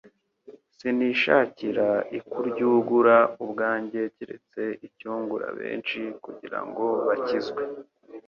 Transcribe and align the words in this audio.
«Sinishakira 0.75 1.87
ikuryuugura 2.17 3.17
ubwanjye 3.43 4.01
keretse 4.15 4.61
icyungura 4.87 5.47
benshi 5.59 5.99
kugira 6.23 6.59
ngo 6.67 6.85
bakizwe.'» 7.07 7.65